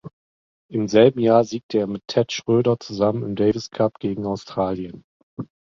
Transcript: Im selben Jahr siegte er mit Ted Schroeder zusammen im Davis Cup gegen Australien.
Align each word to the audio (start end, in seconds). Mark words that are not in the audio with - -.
Im 0.71 0.87
selben 0.87 1.19
Jahr 1.19 1.43
siegte 1.43 1.77
er 1.77 1.85
mit 1.85 2.01
Ted 2.07 2.31
Schroeder 2.31 2.79
zusammen 2.79 3.21
im 3.21 3.35
Davis 3.35 3.69
Cup 3.69 3.99
gegen 3.99 4.25
Australien. 4.25 5.03